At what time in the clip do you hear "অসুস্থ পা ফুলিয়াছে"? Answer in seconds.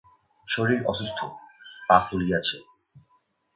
0.85-2.57